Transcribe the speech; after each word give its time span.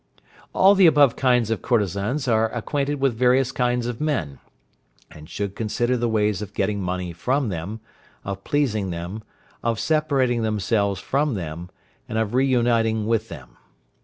All 0.51 0.73
the 0.73 0.87
above 0.87 1.15
kinds 1.15 1.51
of 1.51 1.61
courtesans 1.61 2.27
are 2.27 2.51
acquainted 2.55 2.99
with 2.99 3.13
various 3.15 3.51
kinds 3.51 3.85
of 3.85 4.01
men, 4.01 4.39
and 5.11 5.29
should 5.29 5.55
consider 5.55 5.95
the 5.95 6.09
ways 6.09 6.41
of 6.41 6.55
getting 6.55 6.81
money 6.81 7.13
from 7.13 7.49
them, 7.49 7.81
of 8.25 8.43
pleasing 8.43 8.89
them, 8.89 9.21
of 9.61 9.79
separating 9.79 10.41
themselves 10.41 10.99
from 10.99 11.35
them, 11.35 11.69
and 12.09 12.17
of 12.17 12.33
re 12.33 12.47
uniting 12.47 13.05
with 13.05 13.29
them. 13.29 13.57